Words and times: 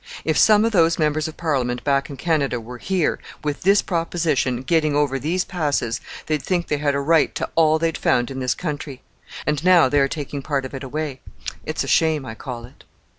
If 0.25 0.35
some 0.35 0.65
of 0.65 0.71
those 0.71 0.97
Members 0.97 1.27
of 1.27 1.37
Parliament 1.37 1.83
back 1.83 2.09
in 2.09 2.17
Canada 2.17 2.59
were 2.59 2.79
here, 2.79 3.19
with 3.43 3.61
this 3.61 3.83
proposition, 3.83 4.63
getting 4.63 4.95
over 4.95 5.19
these 5.19 5.43
Passes, 5.45 6.01
they'd 6.25 6.41
think 6.41 6.69
they 6.69 6.77
had 6.77 6.95
a 6.95 6.99
right 6.99 7.35
to 7.35 7.47
all 7.53 7.77
they'd 7.77 7.99
found 7.99 8.31
in 8.31 8.39
this 8.39 8.55
country. 8.55 9.03
And 9.45 9.63
now 9.63 9.89
they 9.89 9.99
are 9.99 10.07
taking 10.07 10.41
part 10.41 10.65
of 10.65 10.73
it 10.73 10.83
away 10.83 11.21
it's 11.65 11.83
a 11.83 11.87
shame, 11.87 12.25
I 12.25 12.33
call 12.33 12.65
it." 12.65 12.83